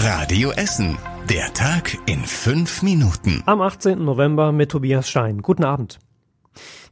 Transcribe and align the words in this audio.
Radio 0.00 0.52
Essen. 0.52 0.96
Der 1.28 1.52
Tag 1.54 1.98
in 2.06 2.20
fünf 2.20 2.84
Minuten. 2.84 3.42
Am 3.46 3.60
18. 3.60 4.04
November 4.04 4.52
mit 4.52 4.70
Tobias 4.70 5.10
Schein. 5.10 5.42
Guten 5.42 5.64
Abend. 5.64 5.98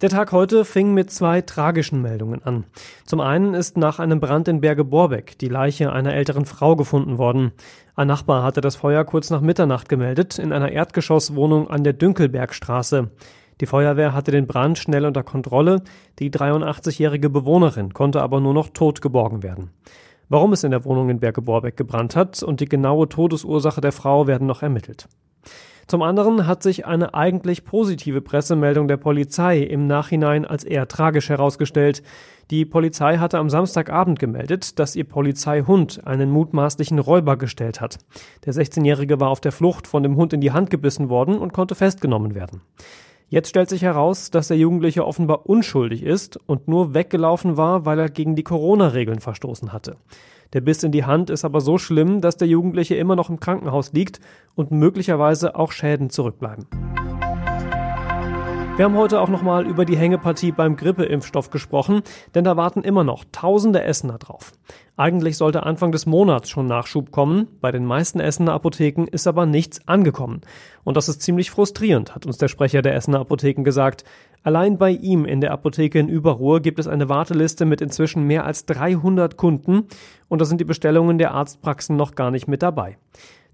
Der 0.01 0.09
Tag 0.09 0.33
heute 0.33 0.65
fing 0.65 0.93
mit 0.93 1.13
zwei 1.13 1.41
tragischen 1.41 2.03
Meldungen 2.03 2.43
an. 2.43 2.65
Zum 3.05 3.21
einen 3.21 3.55
ist 3.55 3.77
nach 3.77 4.01
einem 4.01 4.19
Brand 4.19 4.49
in 4.49 4.61
Berge 4.61 4.83
Borbeck 4.83 5.39
die 5.39 5.49
Leiche 5.49 5.93
einer 5.93 6.15
älteren 6.15 6.47
Frau 6.47 6.75
gefunden 6.75 7.17
worden. 7.17 7.53
Ein 7.95 8.09
Nachbar 8.09 8.43
hatte 8.43 8.61
das 8.61 8.75
Feuer 8.75 9.05
kurz 9.05 9.31
nach 9.31 9.41
Mitternacht 9.41 9.89
gemeldet 9.89 10.41
in 10.41 10.53
einer 10.53 10.73
Erdgeschosswohnung 10.73 11.71
an 11.71 11.85
der 11.85 11.93
Dünkelbergstraße. 11.93 13.13
Die 13.61 13.67
Feuerwehr 13.67 14.15
hatte 14.15 14.33
den 14.33 14.49
Brand 14.49 14.79
schnell 14.79 15.07
unter 15.07 15.23
Kontrolle. 15.23 15.83
Die 16.19 16.31
83-jährige 16.31 17.31
Bewohnerin 17.31 17.95
konnte 17.95 18.21
aber 18.21 18.41
nur 18.41 18.53
noch 18.53 18.71
tot 18.71 19.01
geborgen 19.01 19.45
werden. 19.45 19.71
Warum 20.29 20.53
es 20.53 20.65
in 20.65 20.73
der 20.73 20.85
Wohnung 20.85 21.09
in 21.09 21.21
Berge 21.21 21.41
Borbeck 21.41 21.77
gebrannt 21.77 22.17
hat 22.17 22.43
und 22.43 22.61
die 22.61 22.69
genaue 22.69 23.09
Todesursache 23.09 23.81
der 23.81 23.93
Frau 23.93 24.27
werden 24.27 24.47
noch 24.47 24.63
ermittelt. 24.63 25.09
Zum 25.87 26.03
anderen 26.03 26.49
hat 26.49 26.65
sich 26.65 26.85
eine 26.85 27.15
eigentlich 27.15 27.65
positive 27.65 28.21
Pressemeldung 28.21 28.89
der 28.89 28.97
Polizei 28.97 29.61
im 29.61 29.87
Nachhinein 29.87 30.45
als 30.45 30.65
eher 30.65 30.89
tragisch 30.89 31.29
herausgestellt. 31.29 32.03
Die 32.51 32.65
Polizei 32.65 33.19
hatte 33.19 33.39
am 33.39 33.49
Samstagabend 33.49 34.19
gemeldet, 34.19 34.81
dass 34.81 34.97
ihr 34.97 35.05
Polizeihund 35.05 36.05
einen 36.05 36.31
mutmaßlichen 36.31 36.99
Räuber 36.99 37.37
gestellt 37.37 37.81
hat. 37.81 37.99
Der 38.45 38.53
16-Jährige 38.53 39.21
war 39.21 39.29
auf 39.29 39.41
der 39.41 39.53
Flucht 39.53 39.87
von 39.87 40.03
dem 40.03 40.17
Hund 40.17 40.33
in 40.33 40.41
die 40.41 40.51
Hand 40.51 40.71
gebissen 40.71 41.09
worden 41.09 41.39
und 41.39 41.53
konnte 41.53 41.77
festgenommen 41.77 42.35
werden. 42.35 42.63
Jetzt 43.29 43.49
stellt 43.49 43.69
sich 43.69 43.83
heraus, 43.83 44.31
dass 44.31 44.47
der 44.47 44.57
Jugendliche 44.57 45.05
offenbar 45.05 45.47
unschuldig 45.47 46.05
ist 46.05 46.39
und 46.47 46.69
nur 46.69 46.95
weggelaufen 46.95 47.57
war, 47.57 47.85
weil 47.85 47.99
er 47.99 48.09
gegen 48.09 48.37
die 48.37 48.45
Corona-Regeln 48.45 49.19
verstoßen 49.19 49.73
hatte. 49.73 49.97
Der 50.53 50.61
Biss 50.61 50.85
in 50.85 50.93
die 50.93 51.05
Hand 51.05 51.29
ist 51.31 51.45
aber 51.45 51.61
so 51.61 51.77
schlimm, 51.77 52.21
dass 52.21 52.37
der 52.37 52.47
Jugendliche 52.47 52.95
immer 52.95 53.17
noch 53.17 53.29
im 53.29 53.41
Krankenhaus 53.41 53.93
liegt 53.93 54.21
und 54.55 54.71
möglicherweise 54.71 55.57
auch 55.57 55.73
Schäden 55.73 56.09
zurückbleiben. 56.09 56.67
Wir 58.77 58.85
haben 58.85 58.99
heute 58.99 59.23
auch 59.23 59.31
nochmal 59.31 59.67
über 59.67 59.87
die 59.87 59.97
Hängepartie 59.97 60.53
beim 60.53 60.77
Grippeimpfstoff 60.77 61.49
gesprochen, 61.49 62.03
denn 62.35 62.45
da 62.45 62.59
warten 62.59 62.83
immer 62.83 63.05
noch 63.05 63.25
tausende 63.33 63.83
Essener 63.83 64.19
drauf. 64.19 64.53
Eigentlich 64.99 65.39
sollte 65.39 65.63
Anfang 65.63 65.93
des 65.93 66.05
Monats 66.05 66.51
schon 66.51 66.67
Nachschub 66.67 67.11
kommen, 67.11 67.49
bei 67.63 67.73
den 67.73 67.87
meisten 67.87 68.21
Essener 68.21 68.53
Apotheken 68.53 69.07
ist 69.11 69.27
aber 69.27 69.47
nichts 69.47 69.89
angekommen. 69.89 70.43
Und 70.85 70.99
das 70.99 71.09
ist 71.09 71.23
ziemlich 71.23 71.51
frustrierend, 71.51 72.15
hat 72.15 72.27
uns 72.27 72.37
der 72.37 72.49
Sprecher 72.49 72.83
der 72.83 72.95
Essener 72.95 73.21
Apotheken 73.21 73.63
gesagt. 73.63 74.05
Allein 74.43 74.77
bei 74.77 74.91
ihm 74.91 75.25
in 75.25 75.41
der 75.41 75.53
Apotheke 75.53 75.99
in 75.99 76.11
Überruhr 76.11 76.61
gibt 76.61 76.79
es 76.79 76.87
eine 76.87 77.09
Warteliste 77.09 77.65
mit 77.65 77.81
inzwischen 77.81 78.25
mehr 78.25 78.45
als 78.45 78.67
300 78.67 79.39
Kunden 79.39 79.87
und 80.29 80.43
da 80.43 80.45
sind 80.45 80.61
die 80.61 80.65
Bestellungen 80.65 81.17
der 81.17 81.33
Arztpraxen 81.33 81.97
noch 81.97 82.15
gar 82.15 82.31
nicht 82.31 82.47
mit 82.47 82.63
dabei. 82.63 82.99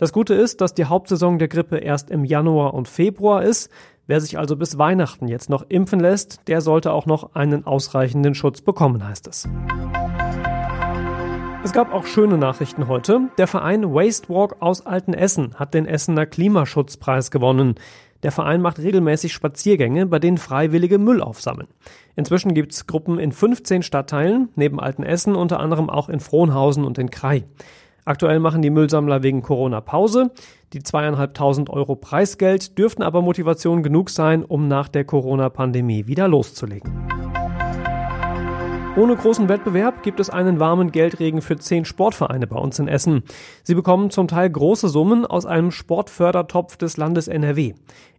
Das 0.03 0.13
Gute 0.13 0.35
ist, 0.35 0.61
dass 0.61 0.75
die 0.75 0.87
Hauptsaison 0.87 1.39
der 1.39 1.47
Grippe 1.47 1.79
erst 1.79 2.11
im 2.11 2.25
Januar 2.25 2.75
und 2.75 2.89
Februar 2.89 3.45
ist. 3.45 3.71
Wer 4.09 4.21
sich 4.21 4.37
also 4.37 4.57
bis 4.57 4.77
Weihnachten 4.77 5.29
jetzt 5.29 5.49
noch 5.49 5.65
impfen 5.69 6.01
lässt, 6.01 6.41
der 6.49 6.61
sollte 6.61 6.93
auch 6.93 7.07
noch 7.07 7.37
einen 7.37 7.69
ausreichenden 7.69 8.35
Schutz 8.35 8.63
bekommen, 8.63 9.07
heißt 9.07 9.29
es. 9.29 9.49
Es 11.63 11.73
gab 11.73 11.95
auch 11.95 12.05
schöne 12.05 12.37
Nachrichten 12.37 12.89
heute. 12.89 13.29
Der 13.39 13.47
Verein 13.47 13.95
Waste 13.95 14.29
Walk 14.29 14.57
aus 14.59 14.85
Altenessen 14.85 15.55
hat 15.55 15.73
den 15.73 15.87
Essener 15.87 16.27
Klimaschutzpreis 16.27 17.31
gewonnen. 17.31 17.77
Der 18.25 18.33
Verein 18.33 18.61
macht 18.61 18.81
regelmäßig 18.81 19.33
Spaziergänge, 19.33 20.07
bei 20.07 20.19
denen 20.19 20.39
Freiwillige 20.39 20.99
Müll 20.99 21.23
aufsammeln. 21.23 21.69
Inzwischen 22.17 22.55
gibt's 22.55 22.89
Gruppen 22.89 23.21
in 23.21 23.31
15 23.31 23.85
Stadtteilen, 23.85 24.49
neben 24.57 24.81
Altenessen 24.81 25.37
unter 25.37 25.61
anderem 25.61 25.89
auch 25.89 26.09
in 26.09 26.19
Frohnhausen 26.19 26.85
und 26.85 26.99
in 26.99 27.11
Krai. 27.11 27.45
Aktuell 28.05 28.41
machen 28.41 28.63
die 28.63 28.71
Müllsammler 28.71 29.23
wegen 29.23 29.43
Corona 29.43 29.81
Pause. 29.81 30.33
Die 30.73 30.83
zweieinhalbtausend 30.83 31.71
Euro 31.71 31.95
Preisgeld 31.95 32.77
dürften 32.79 33.03
aber 33.03 33.23
Motivation 33.23 33.83
genug 33.83 34.11
sein, 34.11 34.45
um 34.45 34.67
nach 34.67 34.89
der 34.89 35.05
Corona-Pandemie 35.05 36.07
wieder 36.07 36.27
loszulegen. 36.27 37.02
Ohne 38.95 39.17
großen 39.17 39.49
Wettbewerb 39.49 40.03
gibt 40.03 40.21
es 40.21 40.29
einen 40.29 40.61
warmen 40.61 40.93
Geldregen 40.93 41.41
für 41.41 41.57
zehn 41.57 41.87
Sportvereine 41.87 42.47
bei 42.47 42.59
uns 42.59 42.79
in 42.79 42.89
Essen. 42.89 43.23
Sie 43.63 43.75
bekommen 43.75 44.11
zum 44.11 44.29
Teil 44.29 44.51
große 44.51 44.91
Summen 44.91 45.25
aus 45.25 45.47
einem 45.47 45.71
Sportfördertopf 45.71 46.77
des 46.77 46.99
Landes 46.99 47.27
NRW. 47.27 47.73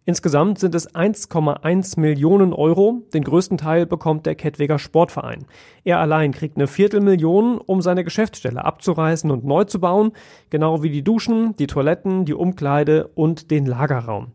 Insgesamt 0.06 0.57
sind 0.57 0.73
es 0.73 0.94
1,1 0.94 2.00
Millionen 2.00 2.53
Euro. 2.53 3.03
Den 3.13 3.23
größten 3.23 3.59
Teil 3.59 3.85
bekommt 3.85 4.25
der 4.25 4.34
Kettweger 4.34 4.79
Sportverein. 4.79 5.45
Er 5.84 6.00
allein 6.00 6.31
kriegt 6.31 6.57
eine 6.57 6.66
Viertelmillion, 6.66 7.59
um 7.59 7.84
seine 7.84 8.03
Geschäftsstelle 8.03 8.66
abzureißen 8.66 9.29
und 9.29 9.45
neu 9.45 9.66
zu 9.66 9.79
bauen, 9.79 10.11
genau 10.50 10.81
wie 10.81 10.90
die 10.90 11.03
Duschen, 11.03 11.55
die 11.55 11.67
Toiletten, 11.67 12.25
die 12.25 12.34
Umkleide 12.34 13.09
und 13.13 13.51
den 13.51 13.67
Lagerraum. 13.67 14.31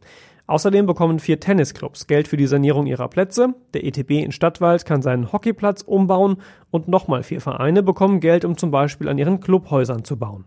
Außerdem 0.48 0.86
bekommen 0.86 1.18
vier 1.18 1.40
Tennisclubs 1.40 2.06
Geld 2.06 2.26
für 2.26 2.38
die 2.38 2.46
Sanierung 2.46 2.86
ihrer 2.86 3.08
Plätze. 3.08 3.54
Der 3.74 3.84
ETB 3.84 4.12
in 4.12 4.32
Stadtwald 4.32 4.86
kann 4.86 5.02
seinen 5.02 5.30
Hockeyplatz 5.30 5.82
umbauen 5.82 6.38
und 6.70 6.88
nochmal 6.88 7.22
vier 7.22 7.42
Vereine 7.42 7.82
bekommen 7.82 8.18
Geld, 8.18 8.46
um 8.46 8.56
zum 8.56 8.70
Beispiel 8.70 9.10
an 9.10 9.18
ihren 9.18 9.40
Clubhäusern 9.40 10.04
zu 10.04 10.16
bauen. 10.16 10.46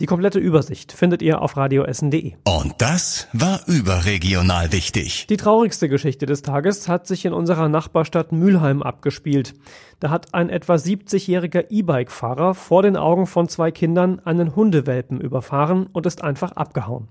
Die 0.00 0.06
komplette 0.06 0.40
Übersicht 0.40 0.90
findet 0.90 1.22
ihr 1.22 1.40
auf 1.42 1.56
radioessen.de. 1.56 2.34
Und 2.44 2.74
das 2.78 3.28
war 3.32 3.60
überregional 3.68 4.72
wichtig. 4.72 5.28
Die 5.28 5.36
traurigste 5.36 5.88
Geschichte 5.88 6.26
des 6.26 6.42
Tages 6.42 6.88
hat 6.88 7.06
sich 7.06 7.24
in 7.24 7.32
unserer 7.32 7.68
Nachbarstadt 7.68 8.32
Mülheim 8.32 8.82
abgespielt. 8.82 9.54
Da 10.00 10.10
hat 10.10 10.34
ein 10.34 10.50
etwa 10.50 10.74
70-jähriger 10.74 11.66
E-Bike-Fahrer 11.70 12.54
vor 12.54 12.82
den 12.82 12.96
Augen 12.96 13.28
von 13.28 13.48
zwei 13.48 13.70
Kindern 13.70 14.20
einen 14.24 14.56
Hundewelpen 14.56 15.20
überfahren 15.20 15.86
und 15.92 16.04
ist 16.04 16.24
einfach 16.24 16.50
abgehauen. 16.52 17.06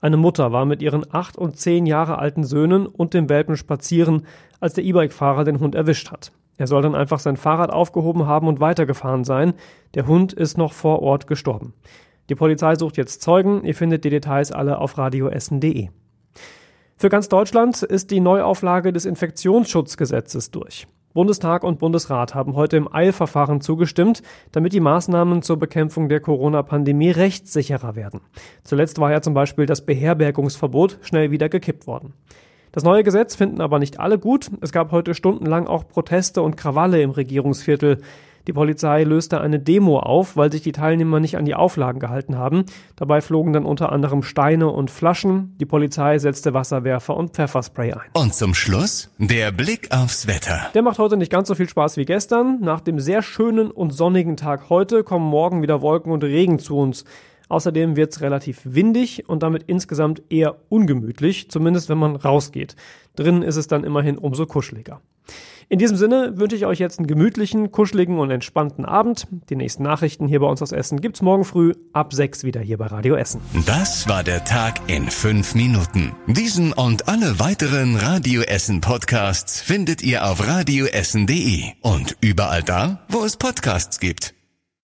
Eine 0.00 0.16
Mutter 0.16 0.52
war 0.52 0.64
mit 0.64 0.80
ihren 0.80 1.04
acht 1.12 1.36
und 1.36 1.56
zehn 1.56 1.86
Jahre 1.86 2.18
alten 2.18 2.44
Söhnen 2.44 2.86
und 2.86 3.14
dem 3.14 3.28
Welpen 3.28 3.56
spazieren, 3.56 4.26
als 4.60 4.74
der 4.74 4.84
E-Bike-Fahrer 4.84 5.44
den 5.44 5.58
Hund 5.60 5.74
erwischt 5.74 6.10
hat. 6.12 6.32
Er 6.56 6.66
soll 6.66 6.82
dann 6.82 6.94
einfach 6.94 7.20
sein 7.20 7.36
Fahrrad 7.36 7.70
aufgehoben 7.70 8.26
haben 8.26 8.48
und 8.48 8.60
weitergefahren 8.60 9.24
sein. 9.24 9.54
Der 9.94 10.06
Hund 10.06 10.32
ist 10.32 10.58
noch 10.58 10.72
vor 10.72 11.02
Ort 11.02 11.26
gestorben. 11.26 11.72
Die 12.28 12.34
Polizei 12.34 12.74
sucht 12.74 12.96
jetzt 12.96 13.22
Zeugen. 13.22 13.64
Ihr 13.64 13.74
findet 13.74 14.04
die 14.04 14.10
Details 14.10 14.52
alle 14.52 14.78
auf 14.78 14.98
radioessen.de. 14.98 15.88
Für 16.96 17.08
ganz 17.08 17.28
Deutschland 17.28 17.82
ist 17.82 18.10
die 18.10 18.20
Neuauflage 18.20 18.92
des 18.92 19.04
Infektionsschutzgesetzes 19.04 20.50
durch. 20.50 20.86
Bundestag 21.18 21.64
und 21.64 21.80
Bundesrat 21.80 22.36
haben 22.36 22.54
heute 22.54 22.76
im 22.76 22.86
Eilverfahren 22.94 23.60
zugestimmt, 23.60 24.22
damit 24.52 24.72
die 24.72 24.78
Maßnahmen 24.78 25.42
zur 25.42 25.56
Bekämpfung 25.56 26.08
der 26.08 26.20
Corona-Pandemie 26.20 27.10
rechtssicherer 27.10 27.96
werden. 27.96 28.20
Zuletzt 28.62 29.00
war 29.00 29.10
ja 29.10 29.20
zum 29.20 29.34
Beispiel 29.34 29.66
das 29.66 29.84
Beherbergungsverbot 29.84 30.98
schnell 31.02 31.32
wieder 31.32 31.48
gekippt 31.48 31.88
worden. 31.88 32.12
Das 32.70 32.84
neue 32.84 33.02
Gesetz 33.02 33.34
finden 33.34 33.60
aber 33.60 33.80
nicht 33.80 33.98
alle 33.98 34.16
gut. 34.16 34.48
Es 34.60 34.70
gab 34.70 34.92
heute 34.92 35.12
stundenlang 35.12 35.66
auch 35.66 35.88
Proteste 35.88 36.40
und 36.40 36.56
Krawalle 36.56 37.02
im 37.02 37.10
Regierungsviertel. 37.10 37.98
Die 38.48 38.54
Polizei 38.54 39.04
löste 39.04 39.42
eine 39.42 39.60
Demo 39.60 39.98
auf, 39.98 40.38
weil 40.38 40.50
sich 40.50 40.62
die 40.62 40.72
Teilnehmer 40.72 41.20
nicht 41.20 41.36
an 41.36 41.44
die 41.44 41.54
Auflagen 41.54 42.00
gehalten 42.00 42.38
haben. 42.38 42.64
Dabei 42.96 43.20
flogen 43.20 43.52
dann 43.52 43.66
unter 43.66 43.92
anderem 43.92 44.22
Steine 44.22 44.68
und 44.68 44.90
Flaschen. 44.90 45.54
Die 45.58 45.66
Polizei 45.66 46.18
setzte 46.18 46.54
Wasserwerfer 46.54 47.14
und 47.14 47.34
Pfefferspray 47.34 47.92
ein. 47.92 48.08
Und 48.14 48.34
zum 48.34 48.54
Schluss 48.54 49.10
der 49.18 49.52
Blick 49.52 49.94
aufs 49.94 50.26
Wetter. 50.26 50.70
Der 50.72 50.80
macht 50.80 50.98
heute 50.98 51.18
nicht 51.18 51.30
ganz 51.30 51.48
so 51.48 51.54
viel 51.54 51.68
Spaß 51.68 51.98
wie 51.98 52.06
gestern. 52.06 52.58
Nach 52.62 52.80
dem 52.80 53.00
sehr 53.00 53.20
schönen 53.20 53.70
und 53.70 53.90
sonnigen 53.90 54.38
Tag 54.38 54.70
heute 54.70 55.04
kommen 55.04 55.26
morgen 55.26 55.60
wieder 55.60 55.82
Wolken 55.82 56.10
und 56.10 56.24
Regen 56.24 56.58
zu 56.58 56.78
uns. 56.78 57.04
Außerdem 57.50 57.96
wird 57.96 58.12
es 58.12 58.22
relativ 58.22 58.60
windig 58.64 59.28
und 59.28 59.42
damit 59.42 59.64
insgesamt 59.66 60.22
eher 60.30 60.56
ungemütlich, 60.70 61.50
zumindest 61.50 61.90
wenn 61.90 61.98
man 61.98 62.16
rausgeht. 62.16 62.76
Drinnen 63.14 63.42
ist 63.42 63.56
es 63.56 63.66
dann 63.66 63.84
immerhin 63.84 64.16
umso 64.16 64.46
kuscheliger. 64.46 65.02
In 65.70 65.78
diesem 65.78 65.98
Sinne 65.98 66.32
wünsche 66.36 66.56
ich 66.56 66.64
euch 66.64 66.78
jetzt 66.78 66.98
einen 66.98 67.06
gemütlichen, 67.06 67.70
kuscheligen 67.72 68.18
und 68.18 68.30
entspannten 68.30 68.86
Abend. 68.86 69.26
Die 69.50 69.56
nächsten 69.56 69.82
Nachrichten 69.82 70.26
hier 70.26 70.40
bei 70.40 70.46
uns 70.46 70.62
aus 70.62 70.72
Essen 70.72 71.00
gibt's 71.02 71.20
morgen 71.20 71.44
früh 71.44 71.74
ab 71.92 72.14
sechs 72.14 72.42
wieder 72.42 72.60
hier 72.60 72.78
bei 72.78 72.86
Radio 72.86 73.16
Essen. 73.16 73.42
Das 73.66 74.08
war 74.08 74.24
der 74.24 74.44
Tag 74.44 74.80
in 74.86 75.10
fünf 75.10 75.54
Minuten. 75.54 76.12
Diesen 76.26 76.72
und 76.72 77.08
alle 77.08 77.38
weiteren 77.38 77.96
Radio 77.96 78.40
Essen 78.42 78.80
Podcasts 78.80 79.60
findet 79.60 80.02
ihr 80.02 80.24
auf 80.24 80.46
radioessen.de 80.46 81.64
und 81.82 82.16
überall 82.22 82.62
da, 82.62 83.04
wo 83.08 83.24
es 83.24 83.36
Podcasts 83.36 84.00
gibt. 84.00 84.37